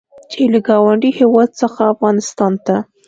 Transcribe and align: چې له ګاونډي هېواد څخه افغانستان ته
چې 0.31 0.41
له 0.53 0.59
ګاونډي 0.67 1.11
هېواد 1.19 1.49
څخه 1.61 1.81
افغانستان 1.93 2.53
ته 2.65 2.75